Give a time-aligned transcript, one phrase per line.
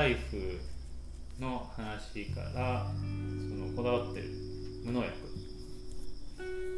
[0.00, 0.58] ライフ
[1.38, 2.86] の話から
[3.50, 4.30] そのこだわってる
[4.82, 5.12] 無農薬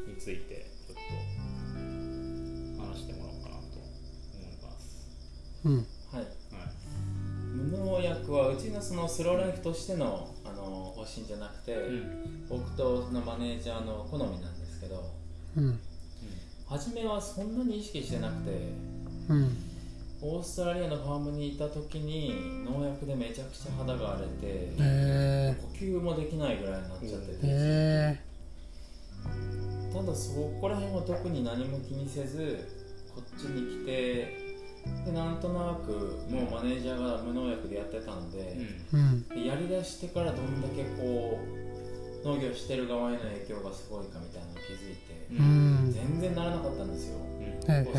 [0.08, 0.96] についてちょっ
[2.76, 5.06] と話してもらおうかなと思います。
[5.64, 5.76] うん。
[5.76, 5.82] は
[6.14, 6.16] い。
[6.16, 6.26] はい。
[7.54, 10.64] 無農薬はうちのそのスローライフとしてのあの
[10.96, 12.46] 方針じゃなくて、うん。
[12.48, 15.00] 僕とそのマネージャーの好みなんですけど
[15.56, 15.78] うん。
[16.66, 18.50] 初めはそんなに意識してなくて
[19.28, 19.71] うん
[20.24, 24.32] オーストラリアのファームにいた時に農薬でめちゃくちゃ肌が荒れて
[24.78, 28.28] へ呼吸もできないぐらいになっちゃってえて。
[28.28, 28.32] へ
[29.92, 32.68] ただそこら辺は特に何も気にせず
[33.14, 34.52] こっちに来て
[35.04, 35.92] でなんとなく
[36.30, 38.56] もうマネージャーが無農薬でやってたので、
[38.92, 39.28] うん。
[39.28, 41.38] でやりだしてからどんだけこ
[42.24, 45.88] う農業してる側への影響がすごいかみたいなのに気づいてううん。
[45.88, 47.18] ん全然ならなかったんですよ。
[47.18, 47.20] う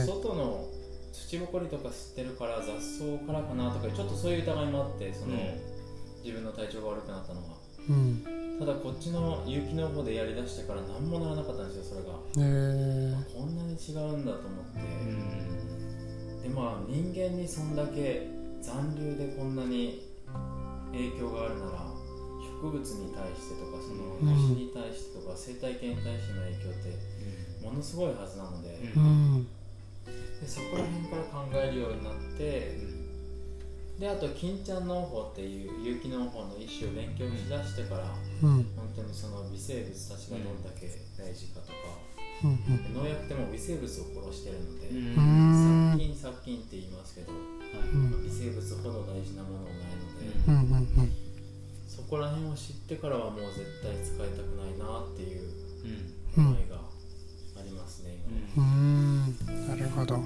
[0.02, 0.68] ん外の
[1.14, 5.40] 土ぼこりとか吸ってるから雑草からかなとかちょっとそういう疑いもあってその、うん。
[6.24, 7.48] 自分の体調が悪くなったのが。
[7.90, 8.58] うん。
[8.60, 14.84] ただこっちの有機農法でやりだしてから何もならなかったんですよそれが、へえあこんなに違うんだと思って、う
[16.40, 16.42] ん。
[16.42, 18.30] でまあ人間にそんだけ
[18.62, 20.02] 残留でこんなに
[20.92, 21.94] 影響があるなら
[22.62, 24.54] 植物に対してとかそのうん。
[24.54, 29.48] 虫に対してとか生態系に対しての影響ってものすごいはずなので,、ううん
[30.44, 32.76] でそこら辺から考えるようになって
[34.00, 38.12] であと金ちゃん農法っていう有機農法の一種を勉強しだしてから
[38.44, 38.68] うん。
[38.76, 41.96] 本当にその微生物たちがどんだけ大事かとか、
[42.44, 45.16] うんで農薬ってもう微生物を殺してるので、うん。
[45.16, 47.38] うん殺菌殺菌って言いますけど、う
[47.96, 48.20] ん。
[48.20, 51.14] 微生物ほど大事なものはないので、
[51.88, 55.48] そこら辺を知ってからはもう絶対使いたくないなっていう
[56.36, 56.52] うん。
[56.52, 56.73] 思いが
[58.58, 60.20] うんうんなるほど。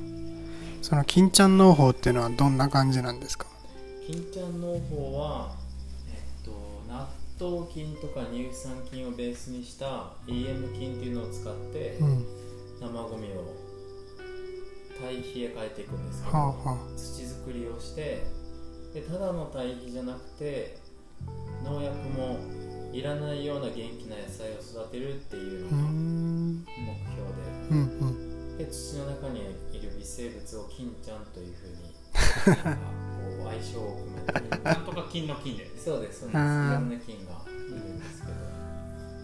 [0.82, 3.48] その金ちゃん農法っていうのはどんな感じなんですか？
[4.08, 5.56] 今金ちゃん農法は、
[6.10, 6.52] えっと、
[6.88, 7.08] 納
[7.40, 12.26] 豆菌とか乳酸菌をベースにした EM 菌っていうのを使ってうん
[12.80, 13.54] 生ゴミを
[15.02, 18.24] 堆肥へ変えていくんですけど、はあは土作りをして
[18.94, 20.78] でただの堆肥じゃなくて
[21.66, 22.40] 農薬も
[22.98, 26.66] いらないような元気な野菜を育てるっていううのがん。
[26.66, 26.66] 目
[27.12, 27.30] 標
[27.72, 28.58] うんうん。
[28.58, 29.42] でで土の中に
[29.72, 31.94] いる微生物を金ちゃんというふうに
[32.66, 34.64] なんかこう相性を組めて。
[34.64, 36.38] なんとか金の金でそうですそうです。
[36.38, 36.40] いろ
[36.80, 38.34] んな菌がいるんですけど。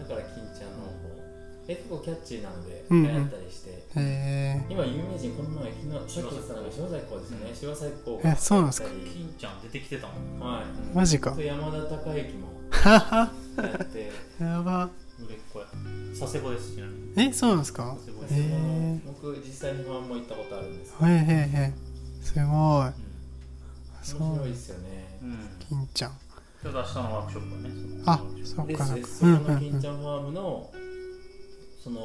[0.08, 6.70] だから金ちゃんの方で結構キャッチーなのでうん流行ったりして、へえ今有名人この前昨日さっき言ってたのが。
[6.70, 8.88] 柴咲コウですよね柴咲コウえそうなんですか？
[8.88, 10.38] 金ちゃん出てきてたもん。
[10.40, 10.64] はい。
[10.94, 11.34] マジか。
[11.40, 12.48] 山田孝之も
[12.84, 14.84] ってやば。
[15.18, 15.66] 売れっ子や。
[16.18, 17.28] 佐世保ですちなみに。
[17.30, 17.96] えそうなんですか？
[17.96, 18.40] 佐世保へです。
[18.40, 21.22] え僕実際にファンも行ったことあるんですへえへえへ
[21.62, 21.72] え
[22.22, 22.44] すごい。
[22.44, 22.92] 面
[24.02, 24.18] そう。
[24.36, 25.18] 白いですよね。
[25.22, 25.30] うん。
[25.30, 26.10] うん金ちゃん。
[26.62, 27.70] ちょうど明日のワークショップはね。
[28.06, 29.08] あそうでかそうか。
[29.08, 29.60] そこのうんうんうん。
[29.60, 30.72] 金ちゃんファームの
[31.82, 32.00] その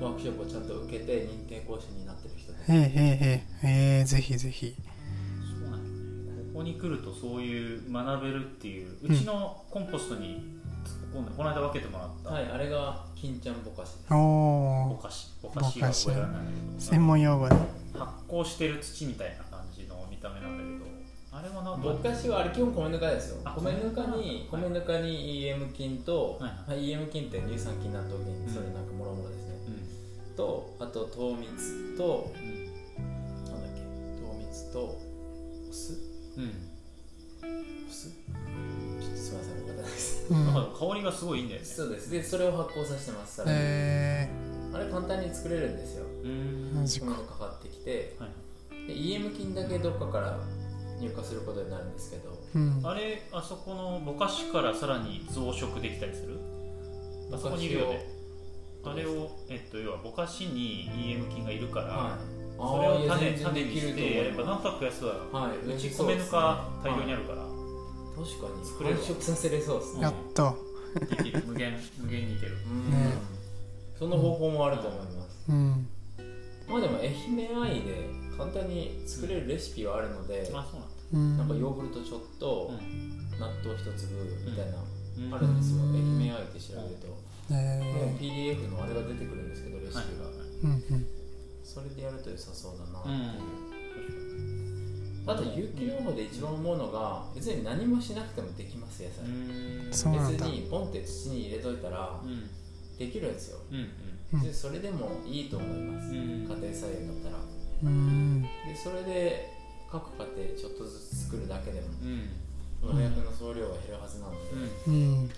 [0.00, 2.58] ワークショップをちゃんと受けて認定講師になってる人で。
[2.58, 4.74] へえへえへえへえぜひぜひ
[6.54, 12.30] ここに来るとそういう学べるっていううちのコンポストに突っ込んでこの間分けてもらった。
[12.30, 13.94] はいあれが金ちゃんぼかし。
[13.94, 16.42] ですおおぼかしぼかしが覚えられない。
[16.78, 17.56] 専門用語で
[17.98, 23.40] 発酵してる土みたいな感じの見た目なんだけどあれはなんぼかかしはあれ基本米ぬかですよ。
[23.44, 28.48] あ米ぬかに米米ぬかに EM 菌と、はいまあ EM 菌って乳酸菌納豆菌、うん。
[28.48, 29.54] それなんかもろもろですね。
[30.30, 30.36] うん。
[30.36, 32.64] とあと糖蜜とうん。
[32.64, 33.80] なんだっけ
[34.22, 37.86] 糖蜜とお酢うん。
[37.88, 40.26] お酢ちょっとすみません分かんないです。
[40.32, 40.90] うん。
[40.90, 42.10] 香りがすごいいいんだよねそうです。
[42.10, 44.28] でそれを発酵させてますさらに、え
[44.72, 46.04] あれ簡単に作れるんですよ。
[46.24, 46.86] うん。
[46.86, 48.16] ジか米がかかってきて。
[48.18, 48.30] はい
[48.86, 50.38] で EM 菌だけどっかから
[51.00, 52.38] 入荷することになるんですけど。
[52.54, 52.80] うん。
[52.84, 56.38] あれあそこのぼかしからさらに増殖できたりする？
[57.32, 58.06] あそこにいるよね。
[58.84, 65.14] あれを、えっと、要はぼかしに EM 菌がいるから、はいそれを種種にしてやればな何となく増やすわ。
[65.32, 65.66] はい。
[65.66, 68.64] うち米ぬか大量にあるから、確かに。
[68.64, 69.04] 作れるわ。
[69.04, 70.02] 繁殖させれそうですね。
[70.02, 70.56] やっと
[71.20, 72.56] いける無限無限にいける。
[72.70, 72.90] うん。
[72.90, 73.12] ね。
[73.98, 75.88] その方法もあると思います、うん。
[76.68, 80.94] まあでも愛媛愛で簡単に作れるレシピはあるので、あそうなんだ。
[81.12, 81.38] うん。
[81.38, 84.14] なんかヨーグルトちょっと、う納豆一粒
[84.44, 84.78] みたいな、
[85.28, 85.34] ん。
[85.34, 86.20] あるんですよ、うん。
[86.20, 87.18] 愛媛愛って調べると、も
[87.50, 90.30] えう PDF のあれが出てくるんですけどレシピが、
[91.64, 93.18] それでやると良さそうだなってういう、
[95.24, 95.30] ん。
[95.30, 99.24] あと有機農法で一番思うのが別に何もしなくてもできます野菜、
[100.30, 102.50] 別にポンって土に入れといたらうん。
[102.98, 103.88] できるんですよ、うん
[104.34, 104.46] うん。
[104.46, 106.14] でそれでもいいと思います、うん。
[106.14, 107.42] 家庭菜園だったら。
[107.82, 108.42] うん。
[108.42, 109.50] でそれで
[109.90, 112.98] 各家庭ちょっとずつ作るだけでもうん。
[112.98, 114.38] 予約の総量は減るはずなので、
[114.86, 115.26] うん。
[115.26, 115.32] な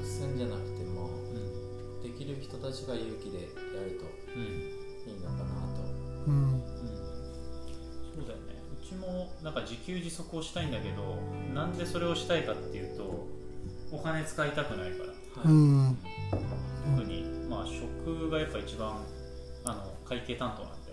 [0.00, 2.02] くすんじゃなくてもうん。
[2.02, 3.44] できる人たちが勇気でや
[3.84, 5.44] るとうんいいのかな
[5.76, 5.82] と。
[6.26, 6.62] うん。
[8.16, 8.62] そうだよね。
[8.80, 11.18] うちもなんか自給自足をしたいんだけど
[11.54, 13.26] なんでそれをしたいかっていうと
[13.92, 15.10] お金使いたくないから。
[15.42, 15.98] はい、うん
[16.96, 19.02] 特にまあ食がやっぱ一番
[19.64, 20.92] あの会計担当なんで。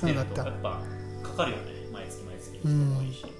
[0.00, 0.44] そうだった。
[0.44, 0.82] やっぱ
[1.22, 1.84] かかるよね。
[1.92, 3.34] 毎月毎月人も多いし、はい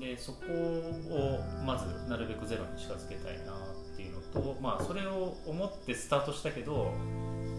[0.00, 6.92] でそこをまずなるべくゼロに近づけたいなっていうのとまあそれを思ってスタートしたけど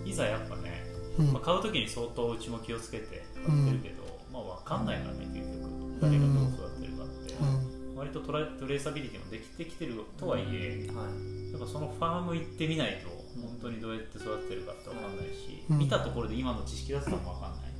[0.05, 0.83] いざやっぱね、
[1.17, 1.33] うん。
[1.33, 7.95] まあ、買う時に相当うちも気をつけて買ってるけど、まあ分かんないからね結局誰がどう育ってるかって、うん。
[7.95, 11.51] 割とトラトレーサビリティもできてきてるとはいえ、はい。
[11.51, 13.09] やっぱそのファーム行ってみないと
[13.39, 15.77] 本当にどうやって育ってるかって分かんないし、うん。
[15.79, 17.71] 見たところで今の知識だとも分かんない。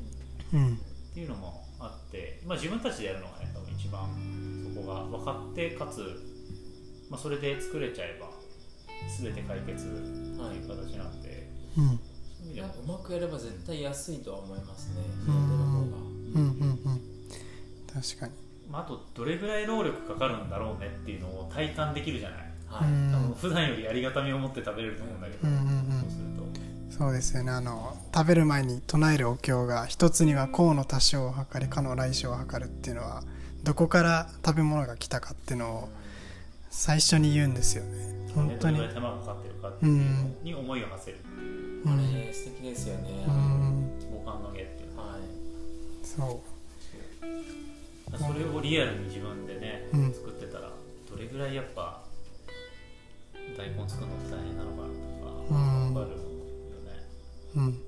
[0.54, 0.76] うん。
[0.76, 0.80] っ
[1.14, 4.10] ていうのもあって、まあ、自分たちでやるのがね多分一番
[4.74, 6.00] そこが分かってかつ、
[7.10, 8.30] まあ、それで作れちゃえば
[9.22, 12.00] 全て解決っていう形なんで、うん
[12.44, 14.96] そういう意味でうまくやれば絶対安いとは思いますね。
[15.28, 15.36] うん。
[15.36, 15.42] うん
[16.34, 17.02] うんうん。
[17.94, 18.32] 確かに。
[18.70, 22.54] まあ、あとどれぐらい労力かかるんだろうねっていうのを体感できるじゃない。
[22.68, 26.02] はい、普段よりありがたみを持って食べれると思うんだけど、うんうんうん。
[26.02, 26.24] そうする
[26.90, 26.98] と。
[26.98, 27.52] そうですよね。
[27.52, 33.24] あの食べる前に唱えるお経が一つには功の多少を測りかの来生を測るっていうのは
[33.64, 35.90] どこから食べ物が来たかっていうのを
[36.70, 38.30] 最初に言うんですよね。
[38.36, 38.78] 本当に。
[38.78, 43.92] どれぐらい手間がかかってるかっていうのに思いを馳せるっていうあうんれ素敵ですよね、うん。
[44.12, 44.94] 五感の芸っていう。
[44.94, 45.22] のははい
[46.04, 46.42] そ
[48.18, 50.14] それをリアルに自分でね、うん。
[50.14, 50.70] 作ってたら
[51.10, 52.04] どれぐらいやっぱ
[53.58, 55.94] 大根作るのって大変なのかなとかうん。
[55.94, 56.24] 分かるよね、
[57.56, 57.82] ううん。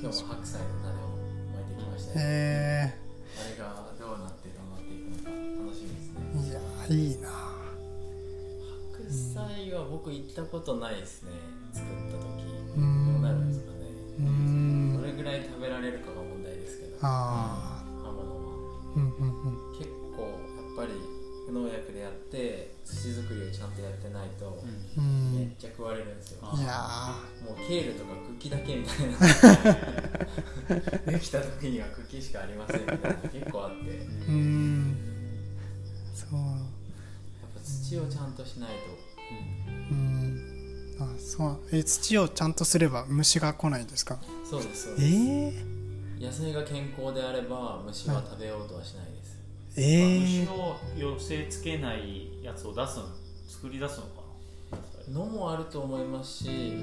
[0.00, 1.08] 今日も白菜の種を
[1.54, 2.94] 巻いてきましたね、え
[3.38, 5.30] あれがどうなってどうなっていくのか
[5.64, 6.18] 楽しみですね。
[6.34, 7.28] ー、いやいいな。
[8.92, 11.30] 白菜は僕行ったことないですね
[15.44, 16.96] 食べられるかが問題ですけど。
[17.02, 18.16] あ刃物は
[18.92, 19.26] あうんうん
[19.70, 19.78] うん。
[19.78, 20.28] 結構や
[20.84, 20.92] っぱり
[21.48, 24.62] 無農薬でやって土作りをちゃんとやってないと
[24.96, 25.32] うん。
[25.36, 26.72] めっちゃ食われるんですよ、あいや
[27.44, 29.18] もうケールとか茎だけみたいな。
[31.12, 33.08] できた時には茎しかありませんみたいな。
[33.08, 33.90] の結構あって。
[34.28, 34.96] うん。
[36.14, 36.30] そう。
[37.54, 38.74] ぱ土をちゃんとしないと。
[39.90, 40.11] うん
[41.00, 41.58] あそう。
[41.72, 44.18] え土をちゃんとすれば虫が来ないんですか？
[44.48, 45.08] そうですそうえです。
[46.18, 49.38] ー、野菜が健康であれば虫は食べようとはしないです、
[49.76, 53.06] え虫ー、を寄せつけないやつを出すの
[53.48, 54.22] 作り出すのか
[55.08, 55.18] な？
[55.18, 56.74] のもあると思いますし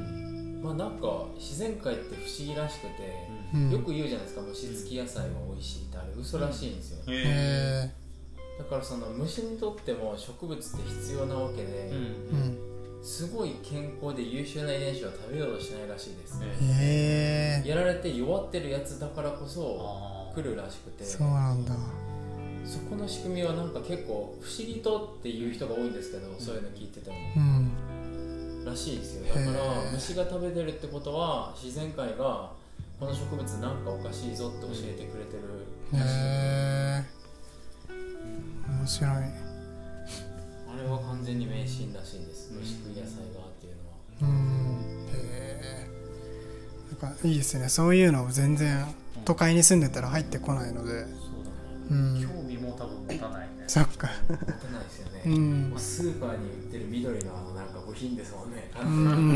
[0.62, 3.72] まあなんか自然界って不思議らしくて、うん。
[3.72, 11.98] よく言うじゃないですか虫付き野菜は美味しいってあれ嘘らしいんですよ、へええだからその虫にとっても植物って必要なわけで、うん。
[11.98, 12.36] ー、う
[12.66, 12.69] ん
[13.02, 16.42] すごい健康で優秀な遺伝子は食べようとしないらしいです、
[16.82, 21.04] えやられて弱ってるやつだからこそあ来るらしくて。
[21.04, 21.74] ー、そうなんだ。
[22.66, 27.16] そこの仕組みはなんか結構不思議とっていう人が多いんですけど、そういうの聞いてても。
[27.36, 28.66] うん。
[28.66, 29.34] らしいですよ。
[29.34, 32.52] だから虫が食べてるってことは自然界が
[33.00, 35.44] この植物なんかおかしいぞって教えてくれてる
[35.94, 37.20] らしい、へえ
[38.68, 39.49] 面白い
[40.72, 42.52] あれは完全に迷信らしいです。
[42.54, 43.98] 虫食い野菜がっていうのは。
[44.22, 45.08] うん。
[45.08, 45.16] へ
[45.62, 45.90] え。
[47.02, 47.70] なんかいいですね。
[47.70, 48.86] そういうの全然
[49.26, 50.92] 都会に住んでたら入ってこないので。
[50.92, 51.12] そうだね。
[51.90, 52.22] うん。
[52.22, 53.64] 興味も多分持たないね。
[53.68, 54.10] そっか。
[54.30, 55.74] 持てないですよね、うん。
[55.78, 59.36] スーパーに売ってる緑のあのなんか部品ですもんね、うん。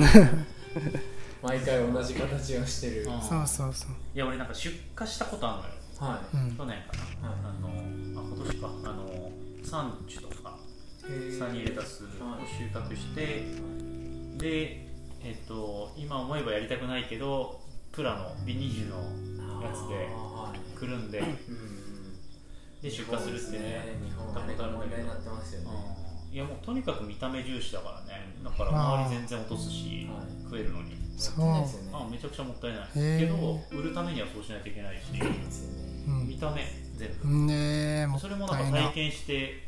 [1.41, 3.21] 毎回同じ形をしてる、うん。
[3.21, 3.91] そうそうそう。
[4.15, 6.13] いや俺なんか出荷したことあるのよ。
[6.13, 6.55] はい、うん。
[6.55, 7.37] 去年かな、はい。
[7.43, 7.67] あの
[8.21, 8.67] あ今年か。
[8.85, 9.31] あの
[9.63, 10.57] 産地とか
[11.37, 12.07] サニーレタスを
[12.47, 13.45] 収穫して
[14.37, 14.87] で
[15.23, 17.59] えっと今思えばやりたくないけど
[17.91, 20.07] プラのビニールのやつで
[20.77, 21.21] くるんで
[22.81, 25.67] で出荷するってね日本あれが問題になってますよね、
[26.29, 26.35] うん。
[26.35, 28.35] いやもうとにかく見た目重視だからね。
[28.43, 30.43] だから周り全然落とすしはい。
[30.43, 30.91] 食えるのに。
[31.17, 31.45] そう。
[31.93, 32.87] あめちゃくちゃもったいない。
[32.93, 35.03] けど売るためにはそうしないといけないし
[36.27, 36.61] 見た目
[36.97, 37.29] 全部。
[37.29, 37.47] うん。
[37.47, 37.53] ね
[38.01, 39.67] えもっそれもなんか体験して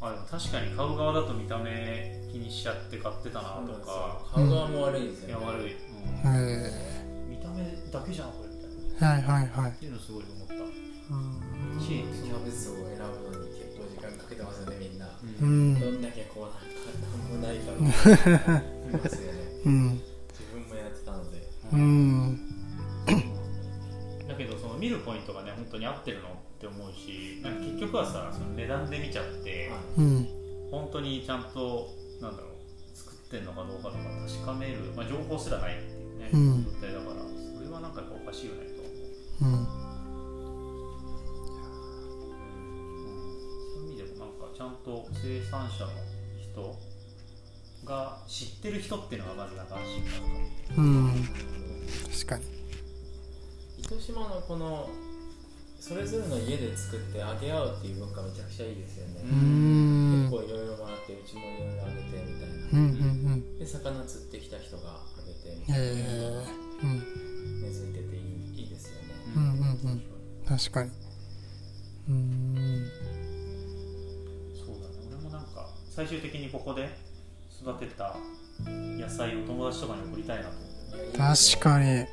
[0.00, 4.22] あでも確かに買う側だと見た目気にしちゃって買ってたなとか。
[4.34, 5.76] 買う側も悪いですよね、いや悪い、へ
[6.24, 6.36] うん。
[6.36, 6.70] え
[7.28, 9.72] 見た目だけじゃんこれみたいなっはいはいはい。
[9.72, 10.54] ていうのすごい思った。
[10.54, 11.80] うん。
[11.80, 15.10] シーンキャベツを選ぶのに結構時間かけてますよねみんな、う
[15.42, 15.74] うん。
[15.74, 16.60] んどんだけこうなんか
[17.02, 17.86] なんもないか見
[18.98, 19.40] ますよね。
[19.66, 19.99] うん
[27.90, 30.28] 局はさその値段で見ちゃって、うん。
[30.70, 32.50] 本当にちゃんとなんだろう
[32.96, 36.64] 作ってんのかどうかとか確かめる、まあ、情報すらないっていうね、うん。
[36.64, 37.14] 状態だから
[37.56, 38.94] それはなんかやっぱおかしいよねと思う、
[39.42, 39.66] うん。
[43.74, 45.90] そういう意味でもなんかちゃんと生産者の
[46.38, 46.78] 人
[47.84, 50.26] が知ってる人っていうのがまずなんか安心感か
[50.80, 51.28] もうん。
[52.12, 52.44] 確かに。
[53.78, 54.88] 糸島のこの
[55.80, 60.30] それぞれの家で作ってあげ合うっていう文化めちゃくちゃいいですよね、うーん。
[60.30, 66.44] 結構いろいろもらってうちもいろいろあげてみたいな、うんうんで魚釣ってきた人があげてみうんたいな、へえ
[66.82, 67.62] うん。
[67.62, 70.02] 根付いてていいいいですよね、うんうんうん。
[70.46, 70.90] 確かに。
[72.08, 72.86] うーん。
[74.54, 74.94] そうだね。
[75.08, 76.90] 俺もなんか最終的にここで
[77.60, 78.16] 育てた
[78.66, 80.58] 野菜を友達とかに送りたいなと思
[81.08, 81.18] って。
[81.18, 82.06] 確かに。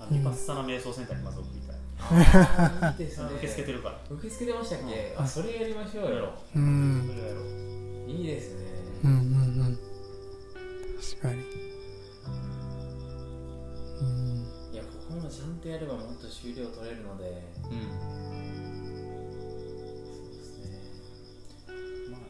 [0.00, 1.61] あのリパッサナ瞑想センターにまず送りた
[2.10, 3.98] い、あーいいですね受け付けてるから。
[4.10, 5.24] 受け付けてましたっけ、うん。
[5.24, 6.34] あそれやりましょうよ。
[6.54, 6.58] う。
[6.58, 7.08] そん。
[7.16, 7.44] れはやろう。
[8.10, 8.62] いいですね、
[9.04, 9.18] うんうんう
[9.70, 9.78] ん。
[11.00, 11.42] 確かに。
[14.00, 14.06] うん。
[14.72, 17.42] いやここもちゃんとやればもっと収量取れるので。
[17.62, 17.78] そうで
[20.42, 20.82] すね。
[22.10, 22.26] まあね。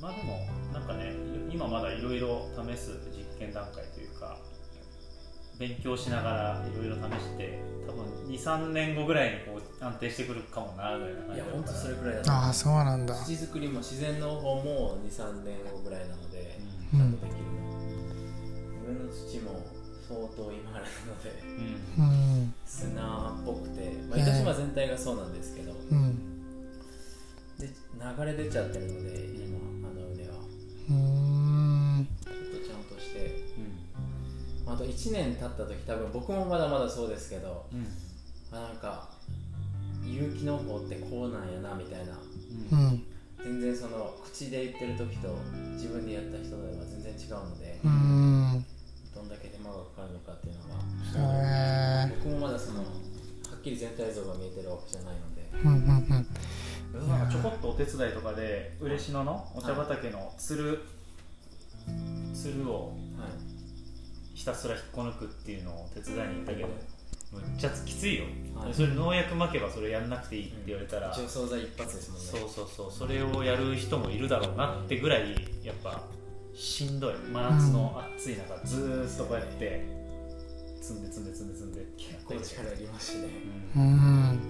[0.00, 0.38] まあでも
[0.72, 1.12] なんかね
[1.50, 4.38] い今まだいろいろ試す実験段階というか
[5.58, 6.30] 勉強しなが
[6.62, 13.14] らいろいろ試して多分23年後ぐらいにこう安定してくるかもなぐらいな感じいや本当それくくらいだああそうなんだ。
[13.14, 16.58] 土作りも自然の方も23年後ぐらいなので、
[16.92, 17.10] うちゃん。
[17.10, 17.48] んとできるの
[18.86, 19.66] 上の土も
[20.08, 21.42] 相当今あれなので
[21.98, 22.04] うん。
[22.04, 26.16] うん砂っぽくて、まあ、ね糸島全体がそうなんですけど、うん。
[27.58, 29.10] で流れ出ちゃってるので
[34.78, 37.86] うんあと1年経った時多分僕もまだまだそうですけどうん。
[38.56, 39.10] あなんか
[40.04, 42.14] 有機農法ってこうなんやなみたいな。
[42.72, 42.78] うん。
[42.78, 43.02] うん。
[43.42, 45.28] 全然その口で言ってる時と
[45.74, 48.64] 自分でやった人では全然違うのでうーん。
[49.14, 51.34] どんだけ手間がかかるのかっていうのが
[52.06, 52.84] へえ僕もまだそのは
[53.58, 55.48] っきり全体像が見えてるわけじゃないので。
[55.64, 56.26] うんうん
[56.94, 57.08] うん。
[57.08, 60.80] なんかちょこっとお手伝いとかで嬉野のお茶畑のつる
[62.32, 63.57] つるをはい
[64.38, 66.68] ひたすら引っこ抜くっていうのを手伝いに行ったけど
[67.32, 68.72] むっちゃきついよ、はい。
[68.72, 72.26] それ農薬まけばそれやんなくていいって言われたら、除草剤一発ですもんね。
[72.26, 72.92] そうそうそう。
[72.92, 76.04] それをやる人もいるだろうなってぐらいやっぱ
[76.54, 77.14] しんどい。
[77.30, 79.84] 真夏の暑い中ずーっとこうやって
[80.80, 81.84] 積んで積んで積んで積んで。
[81.98, 83.28] 結構力いりますしね。
[83.76, 84.40] ううん。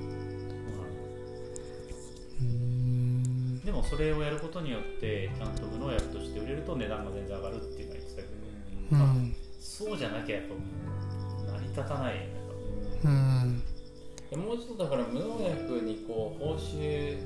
[3.64, 8.34] でもそれをやることによってちゃんと無農薬として売れると値段が全然上がるっていうのは言ってたけど、
[8.92, 9.27] うまあん
[9.78, 10.44] そうじゃなきゃやっ
[11.46, 12.28] ぱ成り立たないよね。
[13.04, 13.62] うん。
[14.42, 17.16] もうちょっとだから無農薬にこう報酬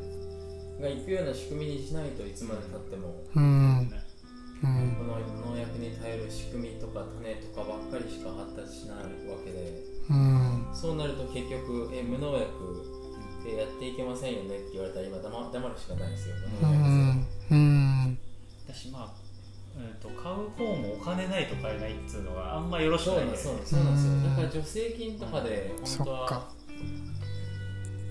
[0.79, 3.89] がいくような仕組みにしないといつまでたってもうん。
[3.89, 4.03] ね
[4.63, 4.97] うん。
[4.99, 10.69] この農薬に頼る仕組みとか種とかばっかりしか発達しないわけでうん。
[10.75, 12.85] そうなると結局え無農薬
[13.45, 17.27] でやっていけませんよねって言われたら今黙黙るしかないですよう無農薬ん。
[17.51, 18.19] うん。
[18.69, 19.22] だしまあ、
[19.77, 24.13] えー、と買う方もお金ないと買えないっていうのがあんまよろしくないんだよそうなんそうなんですよ。
[24.13, 24.25] うん。
[24.25, 26.49] だから助成金とかでそっか本当は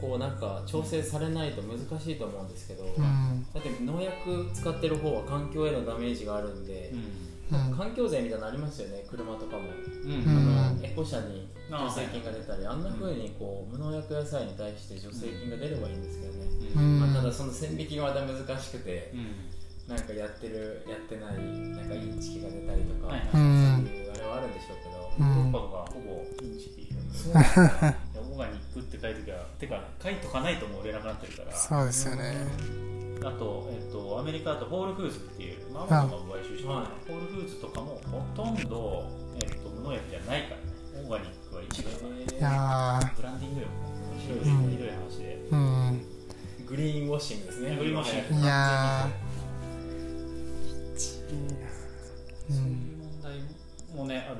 [0.01, 3.45] こうなんか調整されないと難しいと思うんですけど、うん。
[3.53, 7.77] だって農薬使ってる方は環境へのダメージがあるんで、うん。
[7.77, 16.99] 環境税みたいなのありますよね車とかも、あのエコ車にあ助成金が出たりあんな風にこう無農薬野菜に対して助成金が出ればいいんですけどね、うん。
[17.01, 25.27] まあ、ただその線引きがまた難しくてうんなんかやってるやってないなんかインチキが出たりとか、はいそういうあれはあるんでしょうけど、うん。
[25.27, 27.65] ヨーロッパとかほぼインチキそうですよ。
[28.31, 31.51] オーガニックって書いときゃてか書いとかないともう売れなくなってるから。
[31.55, 32.33] そうですよね。
[33.23, 37.11] あと,、えっとアメリカだとホールフーズっていう、マゾンが買収してる、はい。
[37.11, 39.05] ホールフーズとかもほとんど、
[39.43, 40.63] えっと無農薬じゃないからね。
[41.03, 43.67] オーガニックは一部だから、いやブランディングよ
[44.11, 46.01] 面白いですうんね、ひどい話で、ーうん。
[46.65, 47.75] グリーンウォッシングですね。
[47.75, 48.41] グリーンウォッシング。
[48.41, 49.09] いや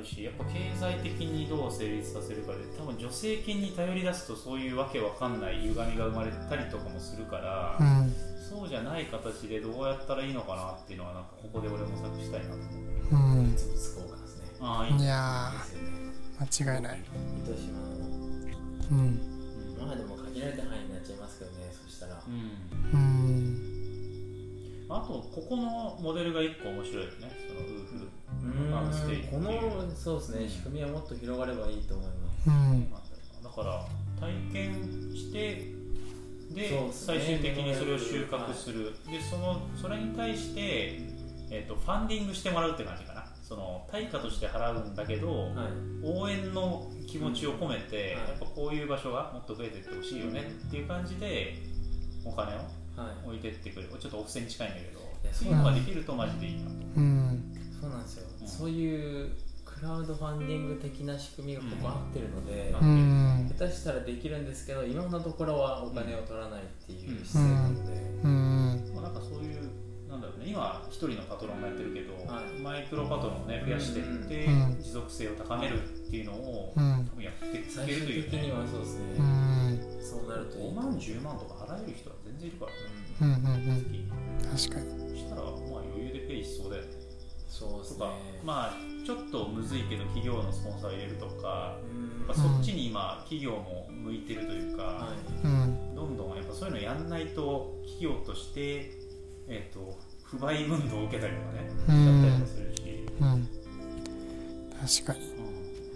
[0.01, 8.13] るしやっぱ経済的にどう成立させるかで多分助成金に頼り出すとそういうわけわかんない歪みが生まれたりとかもするから、うん。
[8.51, 12.67] そうじゃない形でどうやったらいいのかなっていうのはなんかここで俺模索したいなと思う。
[12.67, 13.47] うん。
[13.47, 14.51] 物々交換ですね。
[14.59, 14.93] ああいい。
[14.95, 16.99] ねー間違いない。
[17.43, 17.85] 糸島の
[18.91, 19.85] うんうん。
[19.87, 22.21] まあでも限られた範囲になっちゃいますけどねそしたら。
[22.27, 22.33] うん。
[22.91, 23.71] うん。
[24.89, 27.31] あとここのモデルが一個面白いよね。
[27.47, 28.09] そのウーフ
[28.43, 29.27] うーん。
[29.27, 30.49] このそうですね。
[30.49, 32.49] 仕組みはもっと広がればいいと思います。
[32.49, 32.91] うん。
[33.43, 33.85] だから
[34.19, 34.73] 体験
[35.15, 35.73] して
[36.51, 36.89] でね。
[36.91, 40.99] 最終的にそれを収穫する、でそのそれに対して、
[41.49, 45.47] えー、とファンディングしてもらうって感じかなその対価として払うんだけど、はい。
[46.03, 48.19] 応援の気持ちを込めて、うん。
[48.21, 48.29] はい。
[48.29, 51.57] やっぱこういう場所がもっと増えていってほしいよねっていう感じで
[52.25, 52.57] お金を
[52.97, 53.27] はい。
[53.27, 58.47] 置いてってくれるちょっとお布施に近いんだけどやそういうのができるとマジでいいなと、うんそうなんですよ、うん。
[58.47, 59.31] そういう
[59.65, 63.51] クラウドファンディング的な仕組みがここ合ってるので、ううん。
[63.57, 68.91] 下手したらできるんですけど今のところはお金を取らないっていう姿勢なので、うん。
[68.93, 69.71] まあ、なんかそういう
[70.07, 70.45] なんだろうね。
[70.45, 74.77] 今一人のパトロンがやってるけど、はいマイクロパトロンをね増やしていって、うん。
[74.79, 77.09] 持続性を高めるっていうのを、うん。
[77.09, 79.79] 多分やってい最けるというね終的にはそうですね、うん。
[80.03, 82.77] そうなるといい5と万10万とか払える人は全然いるからね。
[83.21, 84.05] うんうんうん。
[84.51, 85.09] 月確かに。
[85.09, 85.51] そしたらまあ
[85.89, 87.00] 余裕でペイしそうだよね
[87.61, 92.25] そうとかまあちょっとむずいけど企業のスポンサーを入れるとか、うん。
[92.25, 95.13] やっぱそっちに今企業も向いてるというか、は
[95.43, 95.45] い。
[95.45, 98.91] うんどんどんやっぱそういうのやんないと企業として、
[99.47, 102.21] えー、と不買運動を受けたりとかねうん。
[102.23, 103.49] だったりもするし、うん。
[105.03, 105.19] 確かに。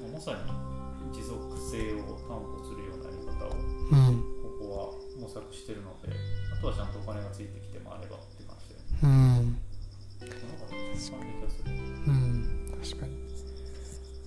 [0.05, 0.13] うん。
[0.13, 4.23] まさに持続性を担保するようなやり方をうん。
[4.41, 6.09] ここは模索してるので
[6.57, 8.75] あとはちゃんとお金がついてきてもあればって感じで。
[9.03, 9.34] うん
[12.07, 13.13] うん確かに。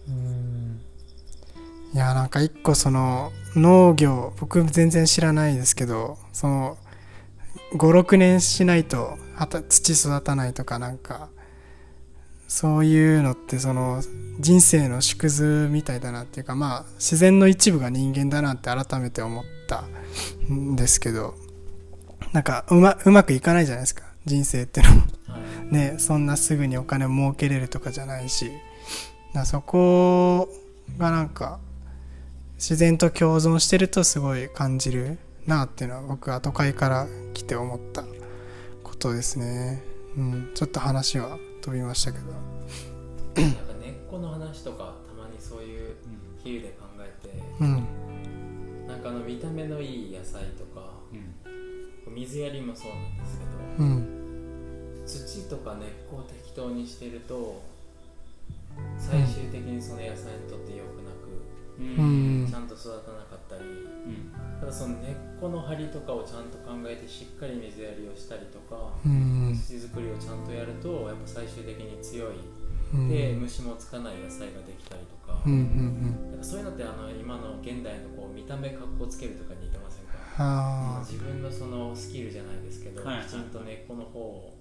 [0.09, 0.81] うん。
[1.95, 6.79] いやなんか一個その農業僕全然知らないですけどその
[7.73, 9.19] 56年しないと
[9.69, 11.29] 土育たないとかなんか
[12.47, 14.03] そういうのってその
[14.41, 19.85] 人生の縮図みたいだなっていうかまあ自然の一部が人間だなって改めて思った
[20.51, 21.35] んですけど
[22.33, 24.05] なんかうまうまくいかないじゃないですか。
[24.25, 24.89] 人生っての。
[25.71, 28.47] ねそんなすぐにお金を儲けれるとかじゃないし。
[28.47, 30.49] だからそこ
[30.97, 31.59] がなんか
[32.57, 38.05] 自然と共存してるとすごい感じるなっていうのは僕は都会から来て思った
[38.83, 39.83] ことですね、
[40.17, 42.25] うん、ちょっと話は飛びましたけど。
[43.41, 45.95] なんか根っこの話とかたまにそういう
[46.43, 47.87] 比喩で考えてうん。
[48.89, 52.15] なんかあの見た目のいい野菜とかうん。
[52.15, 54.18] 水やりもそうなんですけどうん
[55.09, 57.63] 土とか根っこを適当にしてると
[58.99, 61.29] 最終的にその野菜にとって良くなく
[61.81, 62.47] うん。
[62.49, 63.67] ちゃんと育たなかったりう
[64.11, 64.61] ん。
[64.61, 69.55] ただその根っこの張りとかをちゃんと考えてしっかり水やりをしたりとかうん。
[69.55, 72.35] 土作りをちゃんとやるとやっぱ最終的に強い。
[72.93, 73.09] うん。
[73.09, 75.41] で虫もつかない野菜ができたりとか。
[75.47, 80.15] うんうんそういうのってあの今の現代のこう見た目かっこつけるとかに似てませんか？
[80.39, 81.05] あ。
[81.05, 83.23] 自分のそのスキルじゃないですけど、はい。
[83.25, 84.58] きちんと根っこの方を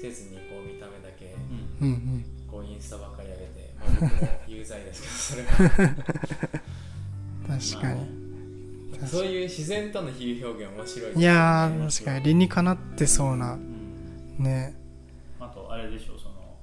[0.00, 1.34] せずにこう見た目だけ
[1.80, 1.94] うんうん。
[1.94, 5.02] うんこうインスタばっかり上げて、 まあ、僕も有罪です
[5.34, 5.94] けどそれは
[7.48, 8.26] 確かに。
[9.06, 13.54] そういう自然との比喩表現面白いですいやー確かに理にかなってそうな。
[13.54, 14.36] うん。
[14.38, 14.74] ね。
[15.38, 16.56] あとあれでしょその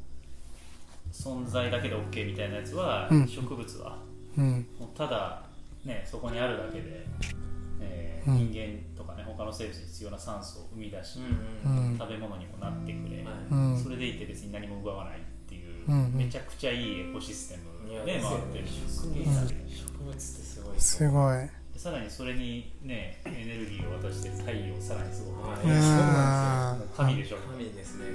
[1.11, 3.27] 存在だけで OK みたいなやつは、うん。
[3.27, 3.99] 植物は。
[4.37, 4.67] うん。
[4.79, 5.43] もうただ
[5.85, 7.05] ねそこにあるだけで、
[7.81, 8.51] えーうん。
[8.51, 8.92] 人間
[9.23, 11.97] ね他の生物に必要な酸素を生み出し、うんうんうん。
[11.97, 13.77] 食べ物にもなってくれ、はいうん。
[13.81, 16.13] それでいて別に何も奪わないっていう、うんうん。
[16.13, 21.37] めちゃくちゃいいエコシステムで回ってる植物ってすごいすごい。
[21.73, 28.05] でさらにそれにねエネルギーを渡してる太陽さらにすごくはいね、あもう神でしょ、神ですね、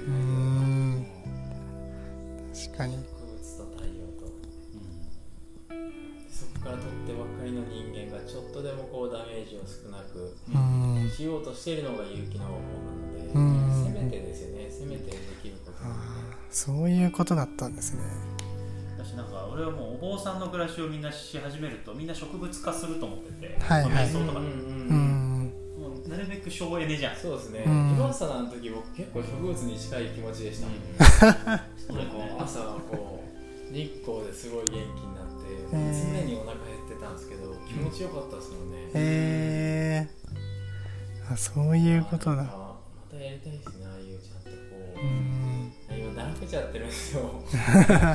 [2.53, 3.03] 確かに
[6.59, 11.09] から取ってばっかりの人間がちょっとでもこうダメージを少なくうん。
[11.09, 13.85] しようとしているのが勇気の方なので、うん。
[13.85, 14.67] せめてですよね。
[14.69, 16.37] せめてできることなので。
[16.51, 18.03] そういうことだったんですね。
[18.97, 23.93] 私なんか俺はもうお坊さんの暮らしをみんなし始めるとみんな植物化すると思ってて、はいはい。
[24.07, 25.53] 瞑想とか、うん。
[25.79, 27.15] もうなるべく省エネじゃん。
[27.15, 27.95] そうですね、うん。
[27.95, 30.67] 今朝の時僕結構植物に近い気持ちでした、
[31.17, 32.59] そうだよね朝
[32.91, 33.23] こ
[33.71, 35.18] う日光ですごい元気にな
[35.55, 36.21] って、へー。
[36.21, 40.07] 常にお腹減ってたんですけど気持ちよかったですもんね、へえ
[41.31, 42.43] あそういうことだ。
[42.43, 44.55] またやりたいですねああいうちゃんとこ
[44.97, 45.73] う、うん。
[45.97, 47.21] 今だらけちゃってるんですよ。
[47.21, 47.29] ちょ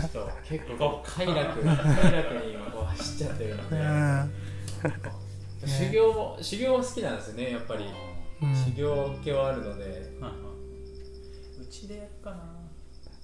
[0.08, 5.68] っと結構こう快楽快楽に今こう走っちゃってるのうで、ん。
[5.68, 7.84] 修行も修行は好きなんですよねやっぱり、
[8.42, 8.54] うん。
[8.54, 9.84] 修行系はあるので。
[9.84, 10.02] はいはい。
[11.62, 12.44] うちでやるかな。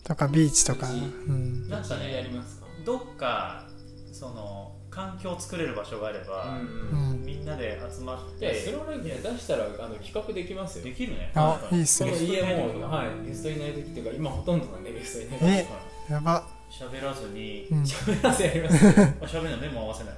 [0.05, 0.89] とかビーチとか。
[0.89, 1.69] うん。
[1.69, 2.67] なんかねやりますか？
[2.85, 3.67] どっか
[4.13, 6.63] その環境を作れる場所があれば、う
[6.97, 10.85] んみんなで集まってスローライフで出したらあの企画できますよ。
[10.85, 11.31] できるね。
[11.35, 12.11] あいいっすね。
[12.11, 15.71] この家もゲストいない時ははいゲストいない時っていうか今ほとんどなんでゲストいない時。
[16.11, 16.45] えやば。
[16.71, 17.83] 喋らずに、うん。
[17.83, 18.87] 喋らせやります。
[18.87, 18.91] あ
[19.27, 20.15] 喋るの目も合わせない。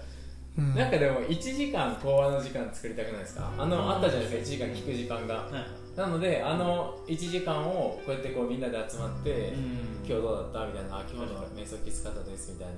[0.59, 0.75] うん。
[0.75, 3.51] なんかでも1時間講話の時間作りたくないですか？
[3.59, 5.35] あのあったじゃないですか1時間聞く時間が。
[5.35, 9.93] はいなのであの1時間をこうやってこうみんなで集まって、うん。
[10.05, 10.67] 今日どうだった？
[10.67, 12.75] みたいなあ今日の瞑想きつかったですみたいな。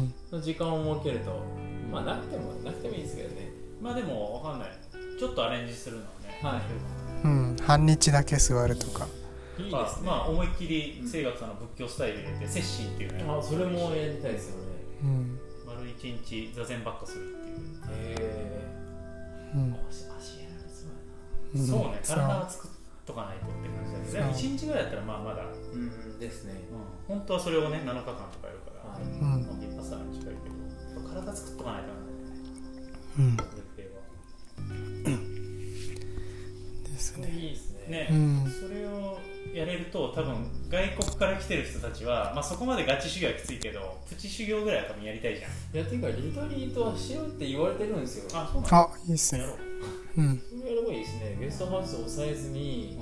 [0.00, 0.14] うん。
[0.30, 1.42] その時間を設けると
[1.92, 3.50] まあなくてもなくてもいいですけどね。
[3.82, 4.70] まあでもわかんない。
[5.18, 6.40] ちょっとアレンジするのはね。
[6.42, 6.62] はい。
[7.24, 7.56] うん。
[7.60, 9.06] 半日だけ座るとか。
[9.58, 9.72] いいですね。
[9.72, 14.62] まあ、まあ思いっきり清学さんの仏教スタイル入れてセッシーっていうのあそれもやりたいですよね。
[15.02, 15.38] うん。
[15.66, 18.45] 丸一日座禅ばっかするっていう、へう
[21.56, 22.70] そうね体は作っ
[23.06, 24.50] とかないとって感じだけどでもそう。
[24.50, 26.54] 1日ぐらいだったらまあまだ、うん、うんですね。
[27.06, 29.02] 本当はそれをね7日間とかやるから、はい。
[29.02, 29.20] うん。
[29.20, 30.50] まあ、ビッパサーに近いけ
[31.00, 31.94] ど体作っとかないとな
[33.18, 33.36] うん。
[33.36, 34.00] 仏系は。
[36.84, 37.30] ですね。
[37.30, 37.76] いいですね。
[37.88, 38.50] ね、うん。
[38.50, 39.18] それを
[39.54, 45.50] やれると多分外国から来てる人たちは、まあ、そこまでガチ修行はきついけどプチ修行ぐらいは多分やりたいじゃん。
[45.76, 48.30] いやていうかリトリートはしようって言われてるんですよ。
[48.34, 49.44] あそうなんだあいいっすね
[50.16, 50.38] ううん。
[50.38, 51.36] それやればいいですね。
[51.40, 52.96] ゲストハウスを抑えずに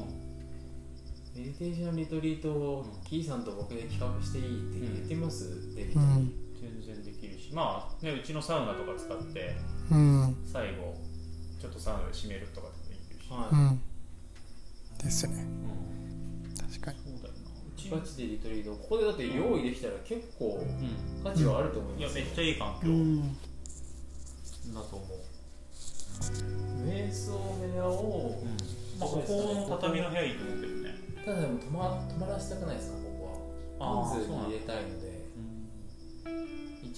[1.36, 6.28] メディテーションリトリートをキーさんと僕で企画していいって言ってみます、デビッ
[6.60, 7.52] 全然できるし。
[7.52, 9.56] まあねうちのサウナとか使って
[9.90, 10.94] うん最後
[11.60, 13.80] ちょっとサウナで締めるとかでもできるし、はい、うん。
[14.98, 15.34] ですね。
[15.42, 15.44] う
[16.52, 16.98] ん確かに。
[16.98, 17.50] そうだよな。
[17.50, 18.70] うちガチでリトリート。
[18.72, 21.24] ここでだって用意できたら結構うん。
[21.24, 22.88] 価値はあると思いいやますよ、めっちゃいい環境。
[22.88, 23.34] ん。
[24.72, 25.18] だと思う、
[26.84, 28.42] 瞑想部屋を、
[29.00, 30.94] まあ、ここの畳の部屋いいと思うけどね。
[31.24, 33.24] ただでも泊ま泊まらせたくないですかここ
[33.78, 34.04] は。
[34.04, 36.32] あー人数に入れたいのでうん
[36.82, 36.96] 1234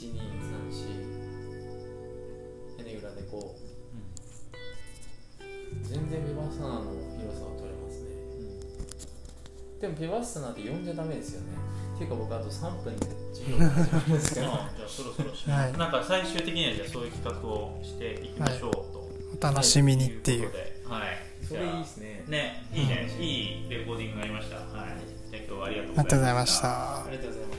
[2.79, 3.67] 屋根裏でこう。
[5.83, 6.83] 全然ビバッサナの
[7.19, 8.09] 広さを取れますね。
[9.81, 11.57] でもビバッサナって呼んじゃダメですよね。
[11.95, 14.47] っていうか僕あと3分で授業が始まるんですけど。
[14.47, 15.73] ま あじゃあそろそろしはい。
[15.73, 18.73] なんか最終的にはじゃあそういう企画をしていきましょう。
[18.73, 18.96] と、
[19.39, 20.51] お楽しみにっていう。
[20.89, 21.19] はい。
[21.47, 22.25] それいいですね。
[22.29, 24.57] ねいいね、いいレコーディングがありました。
[24.57, 24.67] はい。
[25.31, 27.05] じゃあ今日はありがとうございました。
[27.05, 27.56] ありがとうございます